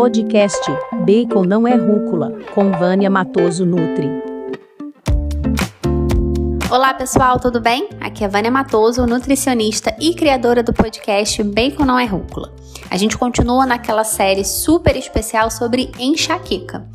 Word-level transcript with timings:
Podcast 0.00 0.64
Bacon 1.04 1.42
não 1.42 1.66
é 1.66 1.74
rúcula, 1.74 2.30
com 2.54 2.70
Vânia 2.70 3.10
Matoso 3.10 3.66
Nutri. 3.66 4.08
Olá 6.70 6.94
pessoal, 6.94 7.40
tudo 7.40 7.60
bem? 7.60 7.88
Aqui 8.00 8.22
é 8.22 8.28
Vânia 8.28 8.48
Matoso, 8.48 9.04
nutricionista 9.08 9.92
e 9.98 10.14
criadora 10.14 10.62
do 10.62 10.72
podcast 10.72 11.42
Bacon 11.42 11.84
não 11.84 11.98
é 11.98 12.04
rúcula. 12.04 12.54
A 12.88 12.96
gente 12.96 13.18
continua 13.18 13.66
naquela 13.66 14.04
série 14.04 14.44
super 14.44 14.94
especial 14.96 15.50
sobre 15.50 15.90
enxaqueca. 15.98 16.87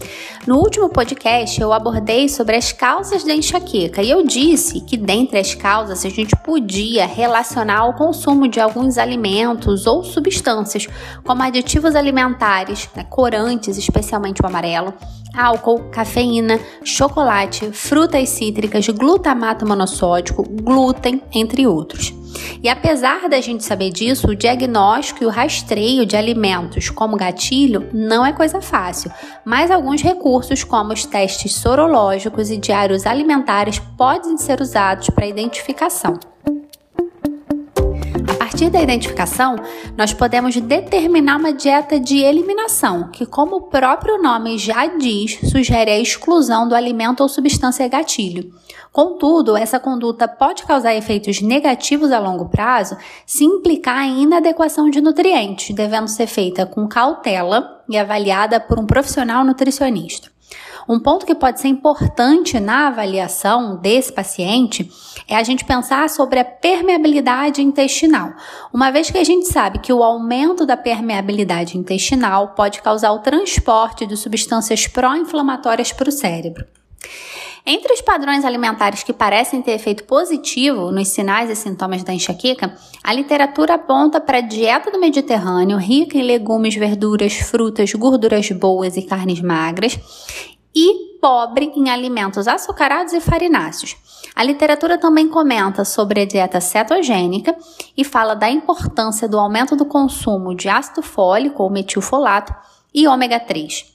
No 0.45 0.57
último 0.57 0.89
podcast 0.89 1.61
eu 1.61 1.71
abordei 1.71 2.27
sobre 2.27 2.55
as 2.55 2.71
causas 2.71 3.23
da 3.23 3.33
enxaqueca 3.33 4.01
e 4.01 4.09
eu 4.09 4.25
disse 4.25 4.81
que 4.81 4.97
dentre 4.97 5.39
as 5.39 5.55
causas 5.55 6.05
a 6.05 6.09
gente 6.09 6.35
podia 6.43 7.05
relacionar 7.05 7.85
o 7.85 7.93
consumo 7.93 8.47
de 8.47 8.59
alguns 8.59 8.97
alimentos 8.97 9.87
ou 9.87 10.03
substâncias, 10.03 10.87
como 11.23 11.43
aditivos 11.43 11.95
alimentares, 11.95 12.89
né, 12.95 13.05
corantes, 13.09 13.77
especialmente 13.77 14.41
o 14.41 14.45
amarelo, 14.45 14.93
álcool, 15.33 15.89
cafeína, 15.91 16.59
chocolate, 16.83 17.71
frutas 17.71 18.29
cítricas, 18.29 18.87
glutamato 18.89 19.65
monossódico, 19.65 20.43
glúten, 20.43 21.21
entre 21.33 21.65
outros. 21.65 22.22
E 22.61 22.69
apesar 22.69 23.29
da 23.29 23.39
gente 23.41 23.63
saber 23.63 23.89
disso, 23.89 24.27
o 24.27 24.35
diagnóstico 24.35 25.23
e 25.23 25.27
o 25.27 25.29
rastreio 25.29 26.05
de 26.05 26.15
alimentos 26.15 26.89
como 26.89 27.17
gatilho 27.17 27.89
não 27.93 28.25
é 28.25 28.33
coisa 28.33 28.61
fácil, 28.61 29.11
mas 29.45 29.71
alguns 29.71 30.01
recursos, 30.01 30.63
como 30.63 30.93
os 30.93 31.05
testes 31.05 31.55
sorológicos 31.55 32.49
e 32.49 32.57
diários 32.57 33.05
alimentares, 33.05 33.79
podem 33.97 34.37
ser 34.37 34.61
usados 34.61 35.09
para 35.09 35.27
identificação 35.27 36.19
partir 38.63 38.69
da 38.69 38.81
identificação, 38.81 39.55
nós 39.97 40.13
podemos 40.13 40.55
determinar 40.55 41.37
uma 41.37 41.51
dieta 41.51 41.99
de 41.99 42.19
eliminação, 42.19 43.09
que, 43.11 43.25
como 43.25 43.57
o 43.57 43.61
próprio 43.63 44.21
nome 44.21 44.57
já 44.57 44.85
diz, 44.85 45.39
sugere 45.49 45.91
a 45.91 45.99
exclusão 45.99 46.67
do 46.67 46.75
alimento 46.75 47.21
ou 47.21 47.29
substância 47.29 47.87
gatilho. 47.87 48.53
Contudo, 48.91 49.57
essa 49.57 49.79
conduta 49.79 50.27
pode 50.27 50.63
causar 50.63 50.95
efeitos 50.95 51.41
negativos 51.41 52.11
a 52.11 52.19
longo 52.19 52.47
prazo 52.47 52.95
se 53.25 53.43
implicar 53.43 54.05
em 54.05 54.21
inadequação 54.21 54.89
de 54.89 55.01
nutrientes, 55.01 55.75
devendo 55.75 56.07
ser 56.07 56.27
feita 56.27 56.65
com 56.65 56.87
cautela 56.87 57.81
e 57.89 57.97
avaliada 57.97 58.59
por 58.59 58.79
um 58.79 58.85
profissional 58.85 59.43
nutricionista. 59.43 60.32
Um 60.87 60.99
ponto 60.99 61.25
que 61.25 61.35
pode 61.35 61.61
ser 61.61 61.69
importante 61.69 62.59
na 62.59 62.87
avaliação 62.87 63.77
desse 63.77 64.11
paciente 64.11 64.91
é 65.27 65.35
a 65.35 65.43
gente 65.43 65.63
pensar 65.63 66.09
sobre 66.09 66.39
a 66.39 66.45
permeabilidade 66.45 67.61
intestinal, 67.61 68.33
uma 68.73 68.91
vez 68.91 69.09
que 69.09 69.17
a 69.17 69.23
gente 69.23 69.47
sabe 69.47 69.79
que 69.79 69.93
o 69.93 70.03
aumento 70.03 70.65
da 70.65 70.75
permeabilidade 70.75 71.77
intestinal 71.77 72.49
pode 72.49 72.81
causar 72.81 73.11
o 73.11 73.19
transporte 73.19 74.05
de 74.05 74.17
substâncias 74.17 74.87
pró-inflamatórias 74.87 75.93
para 75.93 76.09
o 76.09 76.11
cérebro. 76.11 76.65
Entre 77.65 77.93
os 77.93 78.01
padrões 78.01 78.43
alimentares 78.43 79.03
que 79.03 79.13
parecem 79.13 79.61
ter 79.61 79.71
efeito 79.71 80.03
positivo 80.03 80.91
nos 80.91 81.07
sinais 81.07 81.49
e 81.49 81.55
sintomas 81.55 82.03
da 82.03 82.13
enxaqueca, 82.13 82.75
a 83.01 83.13
literatura 83.13 83.75
aponta 83.75 84.19
para 84.19 84.39
a 84.39 84.41
dieta 84.41 84.91
do 84.91 84.99
Mediterrâneo, 84.99 85.77
rica 85.77 86.17
em 86.17 86.23
legumes, 86.23 86.75
verduras, 86.75 87.35
frutas, 87.35 87.93
gorduras 87.93 88.51
boas 88.51 88.97
e 88.97 89.03
carnes 89.03 89.39
magras, 89.39 89.97
e 90.75 91.17
pobre 91.19 91.71
em 91.75 91.89
alimentos 91.89 92.47
açucarados 92.47 93.13
e 93.13 93.21
farináceos. 93.21 93.95
A 94.35 94.43
literatura 94.43 94.97
também 94.97 95.27
comenta 95.29 95.85
sobre 95.85 96.21
a 96.21 96.25
dieta 96.25 96.59
cetogênica 96.59 97.55
e 97.95 98.03
fala 98.03 98.35
da 98.35 98.49
importância 98.49 99.27
do 99.27 99.37
aumento 99.37 99.75
do 99.75 99.85
consumo 99.85 100.55
de 100.55 100.67
ácido 100.67 101.01
fólico 101.01 101.63
ou 101.63 101.69
metilfolato 101.69 102.53
e 102.93 103.07
ômega 103.07 103.39
3. 103.39 103.93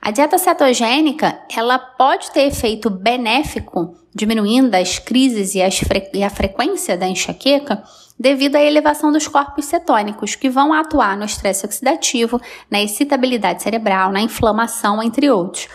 A 0.00 0.10
dieta 0.10 0.38
cetogênica, 0.38 1.38
ela 1.54 1.78
pode 1.78 2.30
ter 2.30 2.42
efeito 2.42 2.88
benéfico, 2.88 3.94
diminuindo 4.14 4.74
as 4.74 4.98
crises 4.98 5.54
e, 5.54 5.62
as 5.62 5.78
fre 5.78 6.08
e 6.14 6.22
a 6.22 6.30
frequência 6.30 6.96
da 6.96 7.06
enxaqueca, 7.06 7.82
devido 8.18 8.56
à 8.56 8.62
elevação 8.62 9.12
dos 9.12 9.28
corpos 9.28 9.64
cetônicos, 9.66 10.34
que 10.34 10.50
vão 10.50 10.72
atuar 10.72 11.16
no 11.16 11.24
estresse 11.24 11.64
oxidativo, 11.64 12.40
na 12.70 12.82
excitabilidade 12.82 13.62
cerebral, 13.62 14.10
na 14.10 14.20
inflamação, 14.20 15.02
entre 15.02 15.30
outros. 15.30 15.68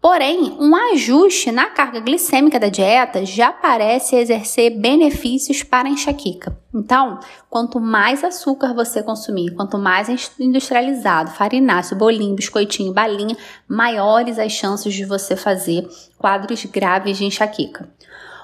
Porém, 0.00 0.56
um 0.60 0.76
ajuste 0.92 1.50
na 1.50 1.66
carga 1.66 1.98
glicêmica 1.98 2.58
da 2.58 2.68
dieta 2.68 3.26
já 3.26 3.52
parece 3.52 4.14
exercer 4.14 4.78
benefícios 4.78 5.64
para 5.64 5.88
a 5.88 5.90
enxaqueca. 5.90 6.56
Então, 6.72 7.18
quanto 7.50 7.80
mais 7.80 8.22
açúcar 8.22 8.72
você 8.72 9.02
consumir, 9.02 9.54
quanto 9.56 9.76
mais 9.76 10.08
industrializado, 10.38 11.32
farináceo, 11.32 11.96
bolinho, 11.96 12.36
biscoitinho, 12.36 12.92
balinha, 12.92 13.36
maiores 13.66 14.38
as 14.38 14.52
chances 14.52 14.94
de 14.94 15.04
você 15.04 15.34
fazer 15.34 15.88
quadros 16.16 16.64
graves 16.66 17.18
de 17.18 17.24
enxaqueca. 17.24 17.88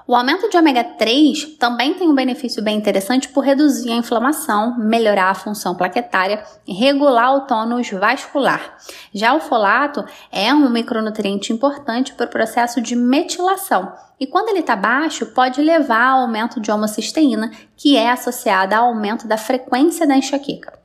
O 0.06 0.14
aumento 0.14 0.50
de 0.50 0.56
ômega 0.58 0.84
3 0.84 1.56
também 1.58 1.94
tem 1.94 2.06
um 2.06 2.14
benefício 2.14 2.62
bem 2.62 2.76
interessante 2.76 3.26
por 3.30 3.42
reduzir 3.42 3.90
a 3.90 3.96
inflamação, 3.96 4.76
melhorar 4.76 5.30
a 5.30 5.34
função 5.34 5.74
plaquetária 5.74 6.44
e 6.66 6.74
regular 6.74 7.34
o 7.34 7.40
tônus 7.46 7.88
vascular. 7.90 8.76
Já 9.14 9.32
o 9.32 9.40
folato 9.40 10.04
é 10.30 10.52
um 10.52 10.68
micronutriente 10.68 11.54
importante 11.54 12.12
para 12.12 12.26
o 12.26 12.30
processo 12.30 12.82
de 12.82 12.94
metilação. 12.94 13.94
E 14.18 14.26
quando 14.26 14.48
ele 14.50 14.60
está 14.60 14.76
baixo, 14.76 15.26
pode 15.26 15.60
levar 15.60 16.10
ao 16.10 16.20
aumento 16.20 16.60
de 16.60 16.70
homocisteína, 16.70 17.50
que 17.76 17.96
é 17.96 18.10
associada 18.10 18.76
ao 18.76 18.88
aumento 18.88 19.26
da 19.26 19.36
frequência 19.36 20.06
da 20.06 20.16
enxaqueca. 20.16 20.78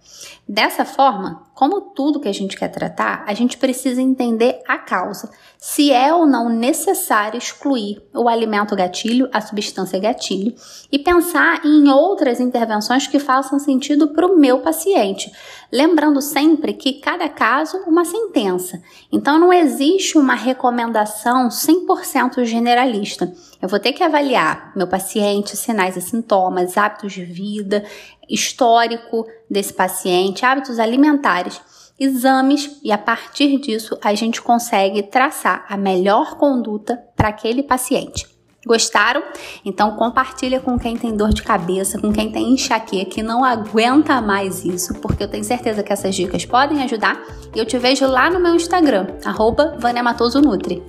Dessa 0.47 0.83
forma, 0.83 1.43
como 1.53 1.81
tudo 1.93 2.19
que 2.19 2.27
a 2.27 2.33
gente 2.33 2.57
quer 2.57 2.69
tratar, 2.69 3.23
a 3.27 3.33
gente 3.35 3.55
precisa 3.55 4.01
entender 4.01 4.59
a 4.67 4.79
causa, 4.79 5.29
se 5.59 5.91
é 5.91 6.11
ou 6.11 6.25
não 6.25 6.49
necessário 6.49 7.37
excluir 7.37 8.01
o 8.15 8.27
alimento 8.27 8.75
gatilho, 8.75 9.29
a 9.31 9.39
substância 9.41 9.99
gatilho, 9.99 10.55
e 10.91 10.97
pensar 10.97 11.63
em 11.63 11.87
outras 11.89 12.39
intervenções 12.39 13.05
que 13.05 13.19
façam 13.19 13.59
sentido 13.59 14.07
para 14.07 14.25
o 14.25 14.37
meu 14.37 14.59
paciente. 14.61 15.31
Lembrando 15.71 16.19
sempre 16.19 16.73
que 16.73 16.93
cada 16.93 17.29
caso 17.29 17.77
uma 17.85 18.03
sentença. 18.03 18.81
Então 19.11 19.37
não 19.37 19.53
existe 19.53 20.17
uma 20.17 20.33
recomendação 20.33 21.47
100% 21.47 22.43
generalista. 22.43 23.31
Eu 23.61 23.69
vou 23.69 23.79
ter 23.79 23.93
que 23.93 24.03
avaliar 24.03 24.71
meu 24.75 24.87
paciente, 24.87 25.55
sinais 25.55 25.95
e 25.95 26.01
sintomas, 26.01 26.75
hábitos 26.75 27.13
de 27.13 27.23
vida, 27.23 27.85
histórico 28.27 29.27
desse 29.49 29.73
paciente, 29.73 30.43
hábitos 30.43 30.79
alimentares, 30.79 31.61
exames 31.99 32.79
e 32.83 32.91
a 32.91 32.97
partir 32.97 33.59
disso 33.59 33.97
a 34.03 34.15
gente 34.15 34.41
consegue 34.41 35.03
traçar 35.03 35.65
a 35.69 35.77
melhor 35.77 36.35
conduta 36.35 36.97
para 37.15 37.27
aquele 37.27 37.61
paciente. 37.61 38.38
Gostaram? 38.69 39.23
Então 39.65 39.95
compartilha 39.95 40.59
com 40.59 40.77
quem 40.77 40.95
tem 40.95 41.17
dor 41.17 41.33
de 41.33 41.41
cabeça, 41.41 41.99
com 41.99 42.13
quem 42.13 42.31
tem 42.31 42.53
enxaqueca, 42.53 43.09
que 43.09 43.23
não 43.23 43.43
aguenta 43.43 44.21
mais 44.21 44.63
isso, 44.63 44.93
porque 45.01 45.23
eu 45.23 45.27
tenho 45.27 45.43
certeza 45.43 45.81
que 45.81 45.91
essas 45.91 46.13
dicas 46.13 46.45
podem 46.45 46.83
ajudar. 46.83 47.19
E 47.55 47.57
eu 47.57 47.65
te 47.65 47.79
vejo 47.79 48.05
lá 48.05 48.29
no 48.29 48.39
meu 48.39 48.53
Instagram, 48.53 49.07
arroba 49.25 49.75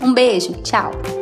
Um 0.03 0.13
beijo, 0.13 0.53
tchau! 0.63 1.20